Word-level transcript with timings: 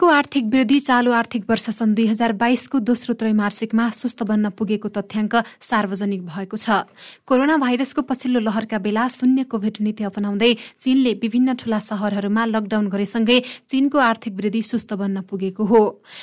चीनको 0.00 0.16
आर्थिक 0.16 0.44
वृद्धि 0.48 0.78
चालु 0.80 1.12
आर्थिक 1.12 1.44
वर्ष 1.44 1.76
सन् 1.76 1.92
दुई 1.94 2.06
हजार 2.08 2.32
बाइसको 2.32 2.78
दोस्रो 2.80 3.14
त्रैमासिकमा 3.20 3.88
सुस्त 3.92 4.22
बन्न 4.24 4.50
पुगेको 4.56 4.88
तथ्याङ्क 4.88 5.44
सार्वजनिक 5.60 6.24
भएको 6.24 6.56
छ। 6.56 6.88
कोरोना 7.28 7.56
भाइरसको 7.60 8.00
पछिल्लो 8.08 8.40
लहरका 8.40 8.78
बेला 8.80 9.04
शून्य 9.12 9.44
कोभिड 9.44 9.76
नीति 9.84 10.04
अपनाउँदै 10.08 10.52
चीनले 10.80 11.12
विभिन्न 11.20 11.54
ठूला 11.60 11.78
सहरहरूमा 11.84 12.44
लकडाउन 12.48 12.88
गरेसँगै 12.88 13.38
चीनको 13.68 13.98
आर्थिक 14.00 14.32
वृद्धि 14.40 14.62
सुस्त 14.64 14.96
बन्न 14.96 15.20
पुगेको 15.28 15.64
हो। 15.68 15.82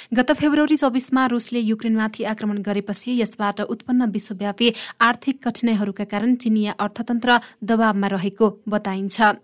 गत 0.09 0.31
फेब्रुअरी 0.33 0.77
चौबिसमा 0.81 1.25
रुसले 1.29 1.61
युक्रेनमाथि 1.61 2.23
आक्रमण 2.33 2.65
गरेपछि 2.65 3.21
यसबाट 3.21 3.61
उत्पन्न 3.69 4.09
विश्वव्यापी 4.09 4.73
आर्थिक 5.05 5.43
कठिनाइहरूका 5.45 6.05
कारण 6.09 6.35
चिनिया 6.41 6.71
अर्थतन्त्र 6.81 7.29
दबावमा 7.61 8.07
रहेको 8.09 8.45
बताइन्छ। 8.65 9.37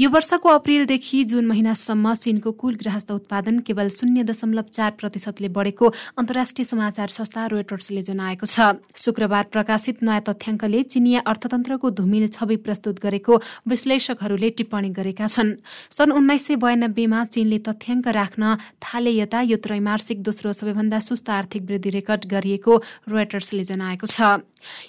यो 0.00 0.08
वर्षको 0.12 0.48
अप्रेलदेखि 0.50 1.22
जुन 1.24 1.46
महिनासम्म 1.46 2.12
चीनको 2.14 2.50
कुल 2.60 2.74
गृहस्थ 2.76 3.10
उत्पादन 3.10 3.58
केवल 3.66 3.88
शून्य 3.90 4.22
दशमलव 4.22 4.66
चार 4.72 4.90
प्रतिशतले 5.00 5.48
बढेको 5.50 5.86
अन्तर्राष्ट्रिय 6.16 6.64
समाचार 6.64 7.08
संस्था 7.10 7.46
रोयटर्सले 7.52 8.02
जनाएको 8.02 8.46
छ। 8.46 8.78
शुक्रबार 8.96 9.44
प्रकाशित 9.52 10.02
नयाँ 10.02 10.22
तथ्याङ्कले 10.28 10.82
चिनिया 10.92 11.20
अर्थतन्त्रको 11.26 11.90
धुमिल 11.98 12.28
छवि 12.28 12.56
प्रस्तुत 12.66 12.96
गरेको 13.02 13.40
विश्लेषकहरूले 13.68 14.50
टिप्पणी 14.56 14.90
गरेका 14.94 15.26
छन्। 15.26 15.50
सन् 15.90 16.12
उन्नाइस 16.12 16.46
सय 16.46 16.56
बयानब्बेमा 16.56 17.24
चीनले 17.34 17.58
तथ्याङ्क 17.66 18.06
राख्न 18.08 18.42
थाले 18.78 19.12
यता 19.12 19.40
यो 19.50 19.56
त्रैमासिक 19.58 20.22
दोस्रो 20.22 20.52
सबैभन्दा 20.52 20.98
सुस्त 21.00 21.30
आर्थिक 21.30 21.62
वृद्धि 21.66 21.90
रेकर्ड 21.96 22.22
गरिएको 22.26 22.72
रोयटर्सले 23.08 23.64
जनाएको 23.64 24.06
छ। 24.06 24.42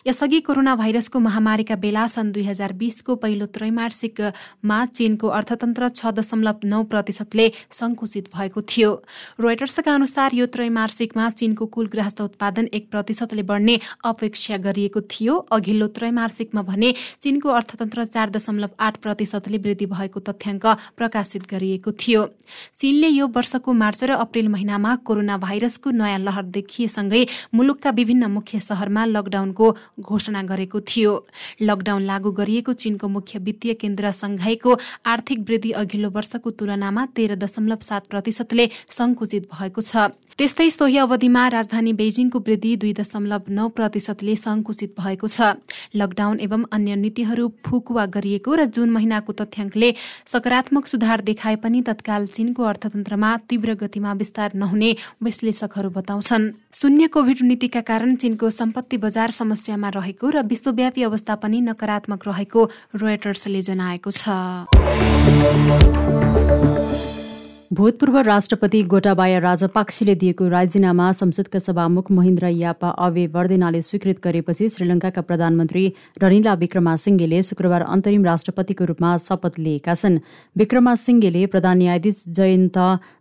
यसअघि 0.07 0.39
कोरोना 0.41 0.73
भाइरसको 0.75 1.19
महामारीका 1.19 1.75
बेला 1.77 2.05
सन् 2.09 2.31
दुई 2.33 2.43
हजार 2.43 2.73
बिसको 2.73 3.15
पहिलो 3.21 3.45
त्रैमासिकमा 3.53 4.79
चीनको 4.87 5.27
अर्थतन्त्र 5.29 5.89
छ 5.89 6.13
दशमलव 6.17 6.65
नौ 6.65 6.81
प्रतिशतले 6.89 7.45
सङ्कुचित 7.69 8.25
भएको 8.33 8.61
थियो। 8.69 8.91
रोयटर्सका 9.39 9.93
अनुसार 9.93 10.35
यो 10.35 10.45
त्रैमासिकमा 10.47 11.29
चीनको 11.31 11.65
कुल 11.67 11.87
गृहस्थ 11.87 12.21
उत्पादन 12.21 12.65
एक 12.73 12.89
प्रतिशतले 12.91 13.43
बढ्ने 13.43 13.79
अपेक्षा 14.05 14.57
गरिएको 14.57 15.01
थियो। 15.07 15.33
अघिल्लो 15.51 15.87
त्रैमासिकमा 15.97 16.61
भने 16.63 16.93
चीनको 17.21 17.49
अर्थतन्त्र 17.51 18.05
चार 18.07 18.29
दशमलव 18.29 18.69
आठ 18.79 18.97
प्रतिशतले 18.97 19.57
वृद्धि 19.57 19.85
भएको 19.87 20.19
तथ्याङ्क 20.27 20.65
प्रकाशित 20.97 21.43
गरिएको 21.51 21.91
थियो। 21.93 22.21
चीनले 22.75 23.07
यो 23.09 23.27
वर्षको 23.29 23.73
मार्च 23.73 24.03
र 24.03 24.11
अप्रेल 24.17 24.47
महिनामा 24.49 24.95
कोरोना 25.07 25.37
भाइरसको 25.37 25.91
नयाँ 25.91 26.19
लहर 26.19 26.43
देखिएसँगै 26.57 27.25
मुलुकका 27.55 27.89
विभिन्न 27.91 28.25
मुख्य 28.31 28.59
सहरमा 28.59 29.05
लकडाउनको 29.07 29.65
घोषणा 29.99 30.41
गरेको 30.43 30.79
थियो। 30.81 31.13
लकडाउन 31.61 32.01
लागू 32.03 32.31
गरिएको 32.31 32.73
चीनको 32.73 33.07
मुख्य 33.07 33.39
वित्तीय 33.39 33.73
केन्द्र 33.81 34.11
सङ्घाईको 34.11 34.71
आर्थिक 35.05 35.39
वृद्धि 35.47 35.71
अघिल्लो 35.81 36.09
वर्षको 36.09 36.49
तुलनामा 36.59 37.05
तेह्र 37.15 37.35
दशमलव 37.37 37.79
सात 37.81 38.03
प्रतिशतले 38.09 38.56
सङ्कुचित 38.65 39.43
भएको 39.53 39.81
छ। 39.81 39.93
त्यस्तै 40.37 40.69
सोही 40.69 40.97
अवधिमा 41.01 41.43
राजधानी 41.49 41.91
बेजिङको 41.97 42.37
वृद्धि 42.45 42.71
दुई 42.81 42.93
दशमलव 42.93 43.43
नौ 43.57 43.65
प्रतिशतले 43.73 44.33
सङ्कुचित 44.37 44.91
भएको 44.93 45.27
छ। 45.27 45.37
लकडाउन 45.97 46.37
एवं 46.45 46.61
अन्य 46.69 46.91
नीतिहरू 47.03 47.45
फुकुवा 47.65 48.05
गरिएको 48.15 48.51
र 48.53 48.61
जुन 48.69 48.89
महिनाको 48.93 49.31
तथ्याङ्कले 49.33 49.89
सकारात्मक 50.29 50.85
सुधार 50.87 51.25
देखाए 51.25 51.55
पनि 51.57 51.79
तत्काल 51.89 52.23
चीनको 52.37 52.61
अर्थतन्त्रमा 52.63 53.29
तीव्र 53.49 53.69
गतिमा 53.81 54.11
विस्तार 54.21 54.49
नहुने 54.61 54.91
विश्लेषकहरू 55.25 55.89
बताउँछन्। 55.97 56.45
शून्य 56.69 57.03
कोभिड 57.09 57.41
नीतिका 57.41 57.81
कारण 57.89 58.15
चीनको 58.21 58.45
सम्पत्ति 58.61 58.97
बजार 59.01 59.29
समस्यामा 59.33 59.89
रहेको 59.97 60.25
र 60.29 60.45
विश्वव्यापी 60.45 61.01
अवस्था 61.09 61.33
पनि 61.41 61.57
नकारात्मक 61.65 62.21
रहेको 62.29 62.61
रोयटर्सले 63.01 63.61
जनाएको 63.65 64.11
छ। 64.13 64.29
भूतपूर्व 67.73 68.17
राष्ट्रपति 68.17 68.81
गोटाबाया 68.83 69.39
राजपाक्सीले 69.39 70.13
दिएको 70.15 70.47
राजीनामा 70.49 71.11
संसदका 71.11 71.59
सभामुख 71.59 72.11
महेन्द्र 72.11 72.47
यापा 72.47 72.89
अवे 73.05 73.25
वर्देनाले 73.27 73.81
स्वीकृत 73.81 74.21
गरेपछि 74.23 74.69
श्रीलङ्काका 74.69 75.21
प्रधानमन्त्री 75.21 75.83
रनिला 76.23 76.53
विक्रमासिंघेले 76.63 77.41
शुक्रबार 77.43 77.81
अन्तरिम 77.81 78.25
राष्ट्रपतिको 78.25 78.85
रूपमा 78.85 79.17
शपथ 79.17 79.59
लिएका 79.59 79.93
छन्। 79.93 80.19
विक्रमासिंघेले 80.55 81.45
प्रधान 81.45 81.77
न्यायाधीश 81.77 82.23
जयन्त 82.29 82.77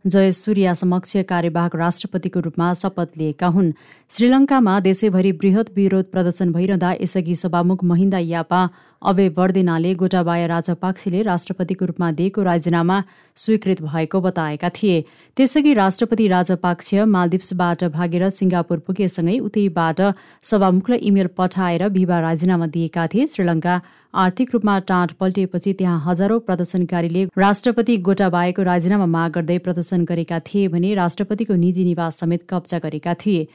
जयसूर्या 0.07 0.75
समक्ष 0.75 1.17
कार्यवाहक 1.29 1.77
राष्ट्रपतिको 1.77 2.41
रूपमा 2.41 2.73
शपथ 2.75 3.19
लिएका 3.19 3.47
हुन्। 3.49 3.73
श्रीलङ्कामा 4.11 4.81
देशैभरि 4.81 5.33
वृहत 5.43 5.77
विरोध 5.77 6.11
प्रदर्शन 6.13 6.53
भइरहँदा 6.53 6.93
यसअघि 7.03 7.35
सभामुख 7.35 7.85
महिन्दा 7.85 8.19
यापा 8.19 8.69
अबे 9.03 9.29
वर्देनाले 9.29 9.95
गोटाबाया 9.95 10.47
राजपाक्सीले 10.47 11.23
राष्ट्रपतिको 11.23 11.85
रूपमा 11.85 12.11
दिएको 12.13 12.43
राजीनामा 12.43 13.03
स्वीकृत 13.37 13.83
भएको 13.83 14.21
बताएका 14.21 14.69
थिए। 14.73 15.05
त्यसअघि 15.37 15.75
राष्ट्रपति 15.75 16.29
राजपाक्ष 16.29 16.95
मालदिप्सबाट 17.07 17.85
भागेर 17.93 18.29
सिंगापुर 18.31 18.79
पुगेसँगै 18.87 19.39
उतैबाट 19.41 20.01
सभामुखलाई 20.45 20.99
इमेल 20.99 21.27
पठाएर 21.37 21.89
बिहिबार 21.89 22.23
राजीनामा 22.23 22.67
दिएका 22.67 23.07
थिए। 23.07 23.27
श्रीलङ्का 23.27 23.81
आर्थिक 24.15 24.51
रूपमा 24.53 24.79
टाँट 24.89 25.13
पल्टिएपछि 25.13 25.73
त्यहाँ 25.73 26.03
हजारौं 26.07 26.39
प्रदर्शनकारीले 26.41 27.25
राष्ट्रपति 27.39 27.97
गोटाबाएको 28.01 28.63
राजीनामा 28.63 29.07
माग 29.07 29.33
गर्दै 29.33 29.59
प्रदर्शन 29.59 30.05
गरेका 30.05 30.39
थिए 30.41 30.69
भने 30.69 30.95
राष्ट्रपतिको 30.95 31.55
निजी 31.55 31.85
निवास 31.85 32.17
समेत 32.17 32.47
कब्जा 32.51 32.79
गरेका 32.79 33.15
थिए। 33.15 33.47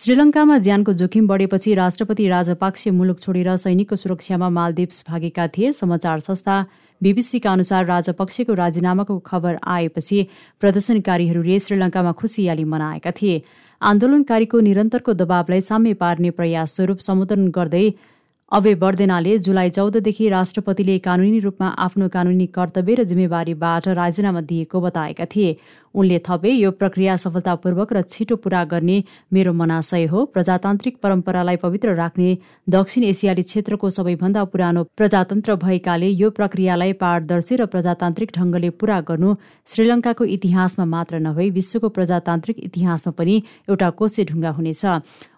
श्रीलङ्कामा 0.00 0.56
ज्यानको 0.64 0.92
जोखिम 0.98 1.26
बढेपछि 1.28 1.72
राष्ट्रपति 1.74 2.26
राजपाक्ष 2.28 2.88
मुलुक 2.98 3.18
छोडेर 3.20 3.56
सैनिकको 3.56 3.96
सुरक्षामा 3.96 4.48
मालदिप्स 4.48 5.04
भागेका 5.08 5.46
थिए। 5.56 5.72
समाचार 5.72 6.20
संस्था 6.20 6.54
बीबीसीका 7.00 7.52
अनुसार 7.52 7.84
राजपक्षको 7.86 8.54
राजीनामाको 8.54 9.18
खबर 9.26 9.58
आएपछि 9.74 10.22
प्रदर्शनकारीहरूले 10.60 11.58
श्रीलङ्कामा 11.60 12.12
खुसियाली 12.16 12.64
मनाएका 12.64 13.10
थिए। 13.12 13.42
आन्दोलनकारीको 13.82 14.60
निरन्तरको 14.68 15.12
दबावलाई 15.20 15.60
साम्य 15.68 15.94
पार्ने 16.00 16.30
प्रयास 16.40 16.76
स्वरूप 16.76 17.04
सम्बोधन 17.08 17.48
गर्दै 17.50 17.84
अबे 18.52 18.72
वर्देनाले 18.74 19.36
जुलाई 19.38 19.70
चौधदेखि 19.70 20.28
राष्ट्रपतिले 20.28 20.98
कानूनी 20.98 21.38
रूपमा 21.40 21.66
आफ्नो 21.84 22.08
कानूनी 22.14 22.46
कर्तव्य 22.56 22.94
र 22.94 23.04
जिम्मेवारीबाट 23.06 23.86
राजीनामा 23.88 24.40
दिएको 24.42 24.80
बताएका 24.80 25.24
थिए। 25.34 25.56
उनले 25.94 26.18
थपे 26.26 26.50
यो 26.50 26.70
प्रक्रिया 26.80 27.16
सफलतापूर्वक 27.16 27.92
र 27.92 28.02
छिटो 28.04 28.36
पूरा 28.42 28.64
गर्ने 28.64 28.96
मेरो 29.32 29.52
मनाशय 29.54 30.04
हो। 30.06 30.24
प्रजातान्त्रिक 30.34 30.98
परम्परालाई 30.98 31.56
पवित्र 31.62 31.94
राख्ने 31.94 32.36
दक्षिण 32.66 33.04
एसियाली 33.04 33.42
क्षेत्रको 33.42 33.90
सबैभन्दा 33.90 34.44
पुरानो 34.50 34.84
प्रजातन्त्र 34.98 35.54
भएकाले 35.62 36.08
यो 36.10 36.30
प्रक्रियालाई 36.34 36.92
पारदर्शी 36.98 37.56
र 37.56 37.66
प्रजातान्त्रिक 37.70 38.30
ढङ्गले 38.36 38.70
पूरा 38.82 39.00
गर्नु 39.06 39.34
श्रीलङ्काको 39.68 40.24
इतिहासमा 40.36 40.84
मात्र 40.90 41.22
नभई 41.22 41.50
विश्वको 41.54 41.88
प्रजातान्त्रिक 41.94 42.58
इतिहासमा 42.66 43.12
पनि 43.14 43.42
एउटा 43.70 43.90
कोसे 43.98 44.24
ढुङ्गा 44.26 44.50
हुनेछ। 44.58 44.84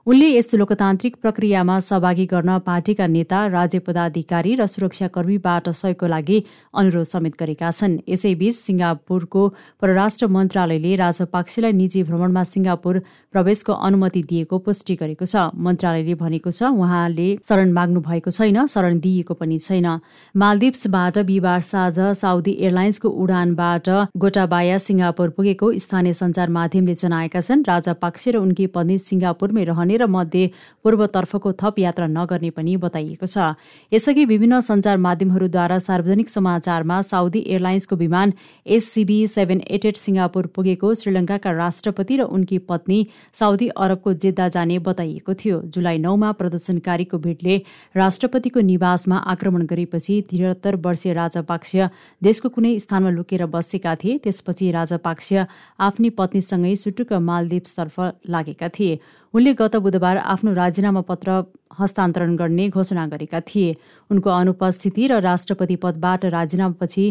उनले 0.06 0.28
यस 0.28 0.54
लोकतान्त्रिक 0.54 1.16
प्रक्रियामा 1.22 1.78
सहभागी 1.80 2.24
गर्न 2.26 2.58
पार्टीका 2.66 3.06
नेता 3.06 3.40
राज्य 3.48 3.78
पदाधिकारी 3.86 4.54
र 4.58 4.66
सुरक्षाकर्मीबाट 4.66 5.68
सहयोगको 5.70 6.06
लागि 6.06 6.38
अनुरोध 6.74 7.06
समेत 7.06 7.34
गरेका 7.38 7.70
छन्। 7.70 7.94
यसैबीच 8.08 8.54
सिङ्गापुरको 8.56 9.42
परराष्ट्र 9.78 10.26
मन्त्रालयले 10.26 10.96
राजपाक्सेलाई 10.98 11.72
निजी 11.78 12.02
भ्रमणमा 12.02 12.42
सिङ्गापुर 12.50 12.98
प्रवेशको 13.32 13.72
अनुमति 13.72 14.22
दिएको 14.30 14.58
पुष्टि 14.58 14.94
गरेको 14.96 15.24
छ। 15.24 15.50
मन्त्रालयले 15.56 16.14
भनेको 16.14 16.50
छ 16.50 16.62
उहाँले 16.62 17.28
शरण 17.48 17.72
माग्नु 17.72 18.00
भएको 18.02 18.30
छैन 18.30 18.66
शरण 18.66 18.98
दिइएको 19.00 19.34
पनि 19.34 19.58
छैन। 19.58 19.88
मालदिप्सबाट 20.34 21.18
बिहिबार 21.20 21.60
साँझ 21.62 21.98
साउदी 22.20 22.52
एयरलाइन्सको 22.60 23.08
उडानबाट 23.08 23.88
गोटाबाया 24.16 24.78
सिङ्गापुर 24.78 25.28
पुगेको 25.36 25.72
स्थानीय 25.78 26.12
सञ्चार 26.14 26.48
माध्यमले 26.50 26.94
जनाएका 26.94 27.40
छन् 27.40 27.64
राजापाक्से 27.68 28.30
र 28.30 28.36
उनकी 28.38 28.66
पत्नी 28.70 28.98
सिङ्गापुरमै 29.00 29.64
रहने 29.64 29.96
र 29.96 30.06
मध्य 30.08 30.50
पूर्वतर्फको 30.84 31.52
थप 31.62 31.78
यात्रा 31.78 32.06
नगर्ने 32.08 32.50
पनि 32.52 32.76
बताइएको 32.84 33.26
छ। 33.26 33.56
यसअघि 33.92 34.24
विभिन्न 34.26 34.60
सञ्चार 34.62 34.96
माध्यमहरूद्वारा 34.98 35.78
सार्वजनिक 35.80 36.28
समाचारमा 36.30 37.00
साउदी 37.02 37.40
एयरलाइन्सको 37.48 37.96
विमान 37.96 38.32
SCB 38.66 39.18
seven 39.28 39.60
eight 39.70 39.84
eight 39.86 39.96
Singapore 39.96 40.46
पुगेको 40.54 40.94
श्रीलङ्काका 40.94 41.50
राष्ट्रपति 41.54 42.16
र 42.16 42.22
उनकी 42.32 42.58
पत्नी 42.68 43.00
साउदी 43.34 43.68
अरबको 43.76 44.12
जेद्दा 44.14 44.48
जाने 44.48 44.78
बताइएको 44.80 45.34
थियो। 45.34 45.60
जुलाई 45.68 45.98
नौमा 45.98 46.32
प्रदर्शनकारीको 46.32 47.18
भिडले 47.18 47.56
राष्ट्रपतिको 47.96 48.60
निवासमा 48.62 49.16
आक्रमण 49.32 49.66
गरेपछि 49.66 50.20
त्रिहत्तर 50.30 50.76
वर्षीय 50.84 51.12
राजापाक्ष 51.12 51.76
देशको 52.22 52.48
कुनै 52.48 52.78
स्थानमा 52.78 53.10
लुकेर 53.10 53.46
बसेका 53.46 53.94
थिए। 53.94 54.18
त्यसपछि 54.18 54.70
राजापाक्ष 54.70 55.32
आफ्नी 55.80 56.10
पत्नीसँगै 56.10 56.74
सुटुक 56.76 57.12
मालदिप्सतर्फ 57.22 58.00
लागेका 58.28 58.68
थिए। 58.68 58.98
उनले 59.34 59.52
गत 59.54 59.76
बुधबार 59.76 60.16
आफ्नो 60.28 60.52
राजीनामा 60.54 61.00
पत्र 61.08 61.42
हस्तान्तरण 61.78 62.36
गर्ने 62.36 62.68
घोषणा 62.68 63.06
गरेका 63.06 63.40
थिए। 63.40 63.76
उनको 64.10 64.30
अनुपस्थिति 64.30 65.06
र 65.06 65.20
राष्ट्रपति 65.20 65.76
पदबाट 65.76 66.24
राजीनामापछि 66.26 67.04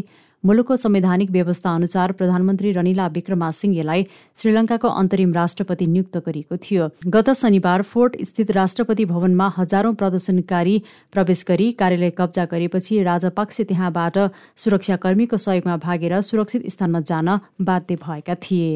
मुलुकको 0.44 0.76
संवैधानिक 0.76 1.30
व्यवस्था 1.32 1.74
अनुसार 1.76 2.12
प्रधानमन्त्री 2.12 2.72
रनिला 2.72 3.08
विक्रमासिंघेलाई 3.08 4.06
श्रीलङ्काको 4.38 4.88
अन्तरिम 5.02 5.34
राष्ट्रपति 5.34 5.86
नियुक्त 5.86 6.18
गरिएको 6.18 6.58
थियो। 6.58 6.88
गत 7.08 7.30
शनिबार 7.32 7.82
फोर्ट 7.82 8.16
स्थित 8.24 8.52
राष्ट्रपति 8.52 9.06
भवनमा 9.06 9.48
हजारौं 9.58 9.94
प्रदर्शनकारी 9.94 10.76
प्रवेश 11.14 11.46
गरी 11.48 11.72
कार्यालय 11.74 12.10
कब्जा 12.18 12.46
गरेपछि 12.46 13.04
राजापक्ष 13.04 13.62
त्यहाँबाट 13.62 14.18
सुरक्षाकर्मीको 14.58 15.38
सहयोगमा 15.38 15.78
भागेर 15.78 16.20
सुरक्षित 16.22 16.70
स्थानमा 16.70 17.00
जान 17.02 17.28
बाध्य 17.62 17.96
भएका 18.02 18.36
थिए। 18.42 18.72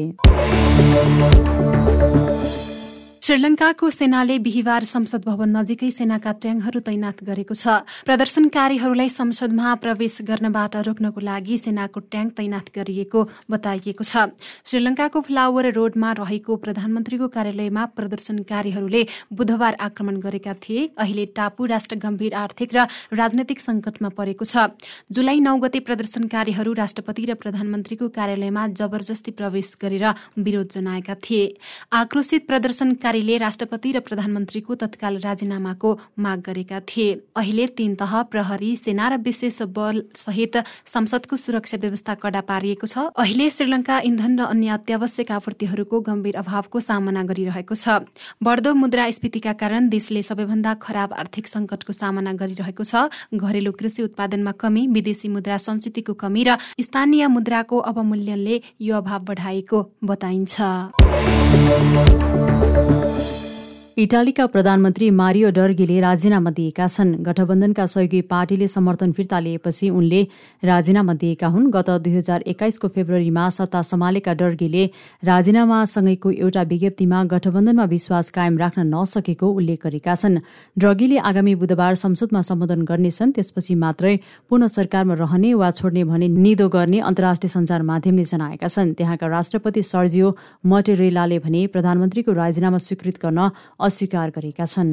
श्रीलङ्काको 3.26 3.88
सेनाले 3.90 4.34
बिहिबार 4.38 4.84
संसद 4.86 5.26
भवन 5.26 5.50
नजिकै 5.50 5.86
सेनाका 5.90 6.32
ट्याङ्कहरू 6.42 6.80
तैनात 6.88 7.22
गरेको 7.26 7.54
छ। 7.58 7.82
प्रदर्शनकारीहरूलाई 8.06 9.10
संसदमा 9.10 9.72
प्रवेश 9.82 10.18
गर्नबाट 10.28 10.76
रोक्नको 10.86 11.20
लागि 11.28 11.56
सेनाको 11.58 12.02
ट्याङ्क 12.06 12.30
तैनात 12.38 12.70
गरिएको 12.76 13.20
बताइएको 13.50 14.04
छ। 14.06 14.30
श्रीलङ्काको 14.62 15.18
फ्लावर 15.26 15.66
रोडमा 15.74 16.10
रहेको 16.20 16.52
प्रधानमन्त्रीको 16.66 17.26
कार्यालयमा 17.34 17.82
प्रदर्शनकारीहरूले 17.98 19.02
बुधबार 19.34 19.74
आक्रमण 19.88 20.22
गरेका 20.22 20.54
थिए। 20.62 20.86
अहिले 20.94 21.26
टापु 21.34 21.66
राष्ट्र 21.66 21.98
गम्भीर 22.06 22.38
आर्थिक 22.44 22.70
र 22.78 22.86
राजनैतिक 23.10 23.58
सङ्कटमा 23.58 24.14
परेको 24.14 24.46
छ। 24.46 24.70
जुलाई 25.10 25.42
नौ 25.42 25.56
गते 25.66 25.82
प्रदर्शनकारीहरू 25.82 26.78
राष्ट्रपति 26.78 27.26
र 27.26 27.34
प्रधानमन्त्रीको 27.42 28.06
कार्यालयमा 28.14 28.62
जबरजस्ती 28.78 29.34
प्रवेश 29.34 29.74
गरेर 29.82 30.06
विरोध 30.38 30.78
जनाएका 30.78 31.18
थिए। 31.26 31.44
आक्रोशित 32.04 32.46
प्रदर्शनकारी 32.46 33.14
अधिकारीले 33.16 33.36
राष्ट्रपति 33.38 33.90
र 33.92 34.00
प्रधानमन्त्रीको 34.04 34.74
तत्काल 34.76 35.16
राजीनामाको 35.24 35.90
माग 36.20 36.40
गरेका 36.44 36.80
थिए। 36.84 37.32
अहिले 37.32 37.66
तीन 37.72 37.94
तह 37.96 38.12
प्रहरी 38.28 38.76
सेना 38.76 39.08
र 39.08 39.16
विशेष 39.18 39.72
बल 39.72 40.12
सहित 40.14 40.56
संसदको 40.84 41.36
सुरक्षा 41.36 41.76
व्यवस्था 41.80 42.14
कडा 42.20 42.40
पारिएको 42.44 42.86
छ। 42.86 43.08
अहिले 43.16 43.48
श्रीलङ्का 43.48 43.96
इन्धन 44.04 44.32
र 44.36 44.42
अन्य 44.52 44.68
अत्यावश्यक 44.76 45.32
आपूर्तिहरूको 45.32 45.96
गम्भीर 46.04 46.36
अभावको 46.36 46.76
सामना 46.78 47.22
गरिरहेको 47.24 47.74
छ। 47.74 48.04
बढ्दो 48.36 48.74
मुद्रास्फीतिका 48.76 49.52
कारण 49.56 49.88
देशले 49.88 50.20
सबैभन्दा 50.22 50.74
खराब 50.76 51.16
आर्थिक 51.16 51.48
सङ्कटको 51.48 51.92
सामना 51.96 52.32
गरिरहेको 52.36 52.84
छ। 52.84 53.08
घरेलु 53.32 53.72
कृषि 53.72 54.12
उत्पादनमा 54.12 54.52
कमी 54.60 54.86
विदेशी 54.92 55.28
मुद्रा 55.32 55.56
संचितिको 55.56 56.12
कमी 56.20 56.44
र 56.44 56.60
स्थानीय 56.84 57.26
मुद्राको 57.32 57.76
अवमूल्यनले 57.80 58.60
यो 58.84 58.92
अभाव 58.96 59.20
बढाएको 59.24 59.78
बताइन्छ। 60.04 60.60
Oh, 63.08 63.35
इटालीका 63.96 64.44
प्रधानमन्त्री 64.46 65.08
मारियो 65.10 65.50
डर्गीले 65.56 66.00
राजीनामा 66.00 66.50
दिएका 66.52 66.86
छन्। 66.86 67.12
गठबन्धनका 67.24 67.84
सहयोगी 67.86 68.20
पार्टीले 68.22 68.66
समर्थन 68.68 69.12
फिर्ता 69.12 69.38
लिएपछि 69.40 69.88
उनले 69.90 70.20
राजीनामा 70.62 71.14
दिएका 71.14 71.46
हुन्। 71.48 71.70
गत 71.72 71.90
दुई 72.04 72.12
हजार 72.14 72.42
एक्काइसको 72.44 72.88
फेब्रुअरीमा 72.88 73.48
सत्ता 73.50 73.80
सम्हालेका 73.82 74.32
डर्गीले 74.34 74.84
राजीनामासँगैको 75.24 76.30
एउटा 76.30 76.62
विज्ञप्तिमा 76.62 77.22
गठबन्धनमा 77.24 77.84
विश्वास 77.86 78.30
कायम 78.36 78.58
राख्न 78.58 78.84
नसकेको 78.92 79.48
उल्लेख 79.48 79.80
गरेका 79.84 80.14
छन्। 80.14 80.36
ड्रगीले 80.76 81.18
आगामी 81.24 81.54
बुधबार 81.56 81.94
संसदमा 81.96 82.42
सम्बोधन 82.42 82.82
गर्नेछन् 82.84 83.32
त्यसपछि 83.32 83.74
मात्रै 83.80 84.14
पुनः 84.50 84.68
सरकारमा 84.76 85.14
रहने 85.14 85.54
वा 85.54 85.70
छोड्ने 85.72 86.04
भने 86.04 86.28
निदो 86.36 86.68
गर्ने 86.68 87.00
अन्तर्राष्ट्रिय 87.00 87.48
सञ्चार 87.48 87.82
माध्यमले 87.88 88.24
जनाएका 88.26 88.68
छन्। 88.68 88.92
त्यहाँका 88.92 89.26
राष्ट्रपति 89.26 89.82
सर्जियो 89.84 90.36
मटेरेलाले 90.66 91.38
भने 91.40 91.66
प्रधानमन्त्रीको 91.72 92.32
राजीनामा 92.42 92.84
स्वीकृत 92.84 93.24
गर्न 93.24 93.48
अस्वीकार 93.86 94.30
गरेका 94.36 94.66
छन्। 94.66 94.90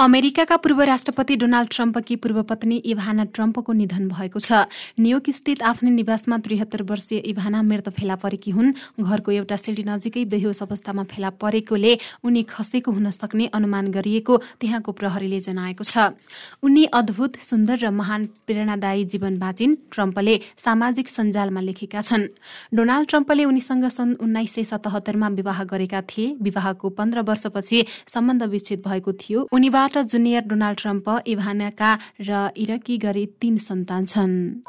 अमेरिकाका 0.00 0.56
पूर्व 0.56 0.80
राष्ट्रपति 0.88 1.36
डोनाल्ड 1.36 1.68
ट्रम्पकी 1.70 2.14
पूर्व 2.16 2.42
पत्नी 2.48 2.76
इभाना 2.88 3.24
ट्रम्पको 3.36 3.72
निधन 3.72 4.08
भएको 4.08 4.40
छ। 4.40 4.64
न्युयोर्क 4.96 5.28
स्थित 5.30 5.62
आफ्नै 5.62 5.90
निवासमा 5.92 6.36
त्रिहत्तर 6.40 6.82
वर्षीय 6.88 7.18
इभाना 7.28 7.60
मृत 7.62 7.88
फेला 7.92 8.16
परेकी 8.16 8.50
हुन्। 8.50 8.72
घरको 8.96 9.30
एउटा 9.30 9.56
सिल्डी 9.60 9.84
नजिकै 9.84 10.24
बेहोस 10.24 10.62
अवस्थामा 10.62 11.04
फेला 11.04 11.30
परेकोले 11.36 11.92
उनी 12.24 12.42
खसेको 12.48 12.90
हुन 12.90 13.10
सक्ने 13.12 13.46
अनुमान 13.52 13.90
गरिएको 13.92 14.36
त्यहाँको 14.56 14.92
प्रहरीले 14.96 15.40
जनाएको 15.44 15.84
छ। 15.84 16.16
उनी 16.64 16.84
अद्भुत 16.96 17.36
सुन्दर 17.36 17.84
र 17.84 17.90
महान 17.92 18.24
प्रेरणादायी 18.48 19.04
जीवन 19.04 19.36
बाँचिन् 19.36 19.76
ट्रम्पले 19.92 20.40
सामाजिक 20.56 21.08
सञ्जालमा 21.10 21.60
लेखेका 21.60 22.00
छन्। 22.00 22.24
डोनाल्ड 22.72 23.08
ट्रम्पले 23.08 23.44
उनीसँग 23.44 23.84
सन् 23.92 24.16
उन्नाइस 24.16 24.54
सय 24.56 24.64
सतहत्तरमा 24.64 25.28
विवाह 25.36 25.62
गरेका 25.68 26.00
थिए। 26.08 26.40
विवाहको 26.40 26.88
पन्ध्र 26.88 27.20
वर्षपछि 27.28 27.84
सम्बन्ध 28.08 28.42
विच्छेद 28.48 28.80
भएको 28.88 29.12
थियो। 29.12 29.48
उनीबाट 29.52 29.88
उनीबाट 29.90 30.06
जुनियर 30.06 30.42
डोनाल्ड 30.46 30.78
ट्रम्प 30.78 31.06
इभानाका 31.26 31.90
र 32.20 32.50
इरकी 32.56 32.96
गरी 33.02 33.26
तीन 33.40 33.56
सन्तान 33.58 34.04
छन्। 34.06 34.62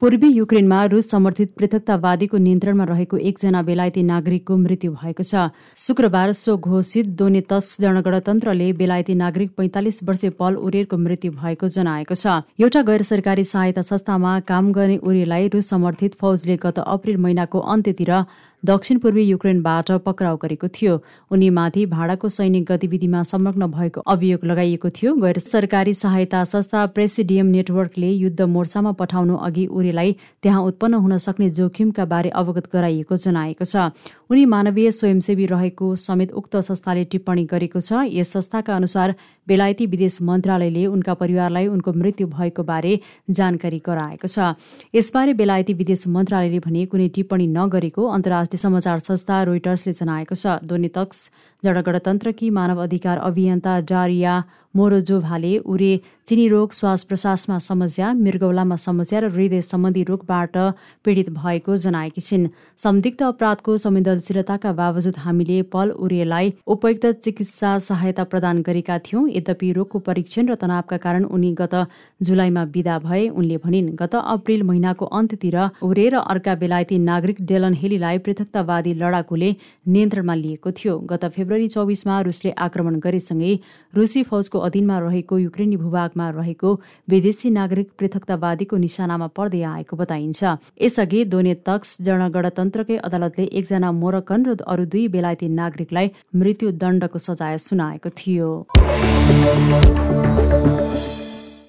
पूर्वी 0.00 0.28
युक्रेनमा 0.28 0.84
रुस 0.86 1.10
समर्थित 1.10 1.52
पृथकतावादीको 1.56 2.36
नियन्त्रणमा 2.38 2.84
रहेको 2.84 3.16
एकजना 3.20 3.60
बेलायती 3.62 4.02
नागरिकको 4.02 4.56
मृत्यु 4.56 4.92
भएको 4.92 5.22
छ। 5.22 5.52
शुक्रबार 5.76 6.32
सो 6.32 6.56
घोषित 6.56 7.06
दोनेतस 7.16 7.76
जनगणतन्त्रले 7.80 8.72
बेलायती 8.80 9.14
नागरिक 9.14 9.50
पैंतालिस 9.56 10.02
वर्षीय 10.04 10.30
पल 10.40 10.56
उरेरको 10.58 10.96
मृत्यु 10.96 11.32
भएको 11.32 11.68
जनाएको 11.68 12.14
छ। 12.14 12.40
एउटा 12.56 12.82
गैर 12.82 13.02
सरकारी 13.04 13.44
सहायता 13.44 13.82
संस्थामा 13.84 14.32
काम 14.48 14.72
गर्ने 14.72 14.96
उरेलाई 15.04 15.48
रुस 15.52 15.68
समर्थित 15.68 16.16
फौजले 16.16 16.56
गत 16.56 16.78
अप्रेल 16.80 17.16
महिनाको 17.20 17.58
अन्त्यतिर 17.68 18.12
दक्षिण 18.62 18.98
पूर्वी 18.98 19.22
युक्रेनबाट 19.24 19.90
पक्राउ 20.04 20.36
गरेको 20.36 20.68
थियो। 20.68 21.00
उनी 21.30 21.48
माथि 21.50 21.84
भाडाको 21.86 22.28
सैनिक 22.28 22.64
गतिविधिमा 22.64 23.22
संलग्न 23.22 23.66
भएको 23.66 24.00
अभियोग 24.06 24.44
लगाइएको 24.44 24.90
थियो। 24.90 25.14
गैर 25.16 25.38
सरकारी 25.38 25.94
सहायता 25.94 26.44
संस्था 26.44 26.84
प्रेसिडियम 26.86 27.46
नेटवर्कले 27.46 28.10
युद्ध 28.10 28.40
मोर्चामा 28.42 28.92
पठाउनु 28.92 29.36
अघि 29.38 29.66
उरेलाई 29.66 30.16
त्यहाँ 30.42 30.62
उत्पन्न 30.62 30.94
हुन 31.00 31.16
सक्ने 31.18 31.50
जोखिमका 31.50 32.04
बारे 32.04 32.30
अवगत 32.30 32.68
गराइएको 32.72 33.16
जनाएको 33.18 33.64
छ। 33.64 33.90
उनी 34.30 34.44
मानवीय 34.46 34.90
स्वयंसेवी 34.90 35.46
रहेको 35.46 35.86
समेत 35.98 36.32
उक्त 36.32 36.56
संस्थाले 36.56 37.02
टिप्पणी 37.04 37.44
गरेको 37.50 37.80
छ। 37.80 38.06
यस 38.14 38.28
संस्थाका 38.30 38.74
अनुसार 38.76 39.14
बेलायती 39.46 39.86
विदेश 39.86 40.18
मन्त्रालयले 40.22 40.84
उनका 40.86 41.14
परिवारलाई 41.18 41.66
उनको 41.66 41.92
मृत्यु 41.92 42.26
भएको 42.28 42.62
बारे 42.62 42.92
जानकारी 43.28 43.82
गराएको 43.82 44.30
छ। 44.30 44.54
यसबारे 44.94 45.34
बेलायती 45.34 45.74
विदेश 45.74 46.06
मन्त्रालयले 46.08 46.58
भने 46.62 46.86
कुनै 46.86 47.08
टिप्पणी 47.10 47.46
नगरेको 47.50 48.06
अन्तर्राष्ट्रिय 48.08 48.62
समाचार 48.62 48.98
संस्था 49.02 49.42
रोइटर्सले 49.50 49.92
जनाएको 49.98 50.34
छ। 50.34 50.62
दोनितक्स 50.62 51.18
जड 51.62 51.82
गणतन्त्रकी 51.82 52.50
मानव 52.54 52.82
अधिकार 52.82 53.18
अभियन्ता 53.26 53.78
डारिया 53.90 54.34
मोरोजोभाले 54.74 55.56
उरे 55.58 55.92
चिनी 56.28 56.46
रोग 56.48 56.72
श्वास 56.72 57.02
प्रश्वासमा 57.02 57.58
समस्या 57.58 58.12
मृगौलामा 58.14 58.76
समस्या 58.76 59.20
र 59.20 59.28
हृदय 59.30 59.60
सम्बन्धी 59.62 60.02
रोगबाट 60.02 60.56
पीडित 61.04 61.30
भएको 61.30 61.76
जनाएकी 61.76 62.20
छिन्। 62.20 62.46
संदिग्ध 62.78 63.22
अपराधको 63.24 63.76
संवेदनशीलताका 63.76 64.72
बावजुद 64.72 65.16
हामीले 65.18 65.60
पल 65.72 65.90
उरेलाई 65.90 66.52
उपयुक्त 66.66 67.06
चिकित्सा 67.24 67.78
सहायता 67.80 68.24
प्रदान 68.24 68.62
गरेका 68.62 68.98
थियौं। 69.00 69.26
यद्यपि 69.28 69.72
रोगको 69.72 69.98
परीक्षण 69.98 70.48
र 70.48 70.54
तनावका 70.54 70.96
कारण 70.96 71.24
उनी 71.26 71.50
गत 71.60 71.74
जुलाईमा 72.20 72.62
विदा 72.70 72.98
भए 73.00 73.28
उनले 73.30 73.56
भनिन् 73.64 73.90
गत 73.98 74.14
अप्रेल 74.14 74.62
महिनाको 74.62 75.04
अन्त्यतिर 75.10 75.58
उरे 75.82 76.08
र 76.08 76.22
अर्का 76.30 76.54
बेलायती 76.62 76.98
नागरिक 77.00 77.42
डेलन 77.42 77.74
हेलीलाई 77.74 78.18
पृथकतावादी 78.22 78.94
लडाकुले 79.02 79.50
नियन्त्रणमा 79.88 80.34
लिएको 80.36 80.70
थियो। 80.78 80.98
गत 81.10 81.24
फेब्रुअरी 81.34 81.68
चौबिसमा 81.68 82.20
रुसले 82.22 82.50
आक्रमण 82.60 82.98
गरेसँगै 83.00 83.52
रुसी 83.94 84.22
फौजको 84.22 84.58
अधीनमा 84.60 84.98
रहेको 84.98 85.38
युक्रेनी 85.38 85.76
भूभागमा 85.76 86.26
रहेको 86.30 86.70
विदेशी 87.08 87.50
नागरिक 87.50 87.88
पृथकतावादीको 87.98 88.76
निशानामा 88.76 89.28
पर्दै 89.36 89.62
आएको 89.72 89.94
बताइन्छ। 89.96 90.40
यसअघि 90.80 91.24
दोने 91.26 91.54
तक्स 91.66 91.96
जनगणतन्त्रकै 92.02 92.96
अदालतले 93.06 93.44
एकजना 93.52 93.92
मोरक्कन 93.92 94.40
र 94.46 94.56
अरू 94.66 94.84
दुई 94.88 95.04
बेलायती 95.14 95.48
नागरिकलाई 95.54 96.06
मृत्यु 96.36 96.70
दण्डको 96.82 97.18
सजाय 97.20 97.58
सुनाएको 97.58 98.08
थियो। 98.18 98.50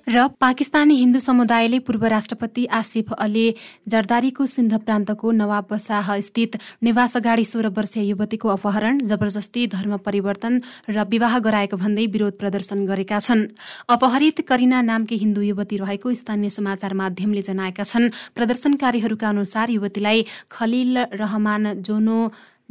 र 0.08 0.27
पाकिस्तानी 0.41 0.96
हिन्दू 0.96 1.20
समुदायले 1.20 1.79
पूर्व 1.79 2.05
राष्ट्रपति 2.05 2.65
आसिफ 2.74 3.12
अली 3.13 3.53
जरदारीको 3.88 4.46
सिन्ध 4.46 4.74
प्रान्तको 4.81 5.31
नवाबशाह 5.31 6.20
स्थित 6.20 6.58
निवास 6.84 7.17
अगाडि 7.17 7.46
सोह्र 7.46 7.67
वर्षीय 7.70 8.10
युवतीको 8.10 8.50
अपहरण 8.50 9.00
जबरजस्ती 9.05 9.67
धर्म 9.67 9.98
परिवर्तन 9.98 10.62
र 10.89 11.05
विवाह 11.05 11.38
गराएको 11.39 11.77
भन्दै 11.77 12.05
विरोध 12.08 12.38
प्रदर्शन 12.38 12.86
गरेका 12.86 13.20
छन्। 13.20 13.48
अपहरित 13.89 14.41
करिना 14.48 14.81
नामकी 14.81 15.17
हिन्दू 15.17 15.41
युवती 15.41 15.77
रहेको 15.77 16.13
स्थानीय 16.13 16.50
समाचार 16.50 16.93
माध्यमले 16.93 17.41
जनाएका 17.41 17.84
छन्। 17.84 18.10
प्रदर्शनकारीहरूका 18.36 19.29
अनुसार 19.29 19.70
युवतीलाई 19.70 20.25
खलिल 20.51 20.98
रहमान 21.13 21.74
जोनो 21.81 22.20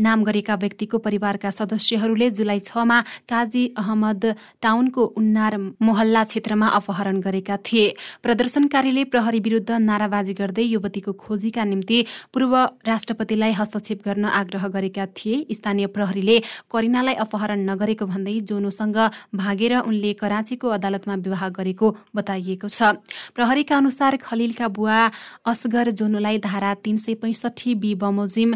नाम 0.00 0.24
गरेका 0.24 0.54
व्यक्तिको 0.56 0.98
परिवारका 0.98 1.50
सदस्यहरूले 1.50 2.30
जुलाई 2.32 2.60
छमा 2.60 3.00
काजी 3.28 3.64
अहमद 3.78 4.24
टाउनको 4.62 5.02
उन्नार 5.16 5.56
मोहल्ला 5.80 6.22
क्षेत्रमा 6.24 6.66
अपहरण 6.78 7.20
गरेका 7.20 7.56
थिए। 7.66 7.86
प्रदर्शनकारीले 8.22 9.04
प्रहरी 9.12 9.40
विरुद्ध 9.40 9.70
नाराबाजी 9.70 10.34
गर्दै 10.34 10.64
युवतीको 10.64 11.12
खोजीका 11.14 11.64
निम्ति 11.64 11.98
पूर्व 12.32 12.54
राष्ट्रपतिलाई 12.86 13.52
हस्तक्षेप 13.52 14.00
गर्न 14.04 14.24
आग्रह 14.40 14.66
गरेका 14.68 15.06
थिए। 15.12 15.44
स्थानीय 15.52 15.86
प्रहरीले 15.92 16.38
करिनालाई 16.72 17.14
अपहरण 17.20 17.60
नगरेको 17.70 18.06
भन्दै 18.06 18.38
जोनोसँग 18.48 18.98
भागेर 19.36 19.76
उनले 19.80 20.12
कराँचीको 20.16 20.68
अदालतमा 20.70 21.14
विवाह 21.20 21.48
गरेको 21.50 21.96
बताइएको 22.16 22.68
छ। 22.68 22.96
प्रहरीका 23.36 23.76
अनुसार 23.76 24.16
खलिलका 24.18 24.68
बुवा 24.70 24.98
असगर 25.46 25.90
जोनोलाई 25.92 26.38
धारा 26.40 26.74
तीन 26.84 26.96
सय 26.96 27.14
पैँसठी 27.20 27.74
बी 27.74 27.94
बमोजिम 27.96 28.54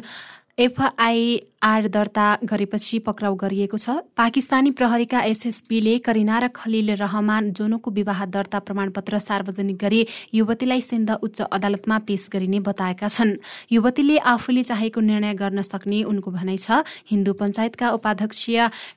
एफआइआर 0.59 1.87
दर्ता 1.89 2.27
गरेपछि 2.45 2.99
पक्राउ 3.01 3.35
गरिएको 3.35 3.77
छ। 3.77 3.91
पाकिस्तानी 4.15 4.71
प्रहरीका 4.71 5.21
एसएसपीले 5.27 5.99
करिना 5.99 6.39
र 6.39 6.49
खलिल 6.55 6.95
रहमान 6.95 7.51
जोनोको 7.51 7.91
विवाह 7.91 8.25
दर्ता 8.31 8.59
प्रमाणपत्र 8.63 9.19
सार्वजनिक 9.19 9.77
गरी 9.77 10.07
युवतीलाई 10.35 10.81
सिन्ध 10.81 11.11
उच्च 11.11 11.41
अदालतमा 11.51 11.99
पेश 12.07 12.29
गरिने 12.33 12.61
बताएका 12.63 13.09
छन्। 13.09 13.35
युवतीले 13.73 14.19
आफूले 14.31 14.63
चाहेको 14.63 15.01
निर्णय 15.03 15.35
गर्न 15.35 15.63
सक्ने 15.65 16.03
उनको 16.07 16.31
भनाइ 16.31 16.57
छ। 16.57 16.87
हिन्दू 17.11 17.33
पञ्चायतका 17.35 17.91
उपाध्यक्ष 17.91 18.49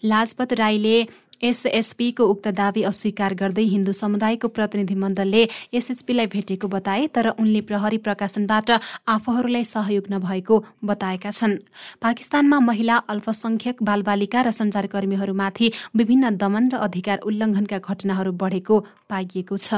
लाजपत 0.05 0.53
राईले 0.53 0.97
एसएसपीको 1.41 2.23
उक्त 2.25 2.47
दावी 2.57 2.83
अस्वीकार 2.83 3.33
गर्दै 3.33 3.63
हिन्दू 3.65 3.91
समुदायको 3.93 4.47
प्रतिनिधि 4.49 4.95
मण्डलले 4.95 5.43
एसएसपीलाई 5.73 6.27
भेटेको 6.27 6.67
बताए 6.67 7.07
तर 7.15 7.27
उनले 7.29 7.61
प्रहरी 7.61 7.97
प्रकाशनबाट 7.99 8.71
आफूहरूलाई 9.07 9.63
सहयोग 9.65 10.05
नभएको 10.09 10.55
बताएका 10.85 11.31
छन्। 11.31 11.57
पाकिस्तानमा 12.01 12.59
महिला 12.59 12.95
अल्पसंख्यक 13.07 13.83
बालबालिका 13.83 14.41
र 14.41 14.51
सञ्चारकर्मीहरूमाथि 14.51 15.71
विभिन्न 15.95 16.35
दमन 16.37 16.69
र 16.73 16.75
अधिकार 16.81 17.17
उल्लङ्घनका 17.23 17.77
घटनाहरू 17.79 18.31
बढेको 18.33 18.79
पाइएको 19.09 19.57
छ। 19.57 19.69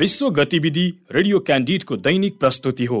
विश्व 0.00 0.30
गतिविधि 0.30 0.86
रेडियो 1.12 1.38
क्यान्डिडको 1.40 1.96
दैनिक 1.98 2.38
प्रस्तुति 2.38 2.84
हो। 2.84 3.00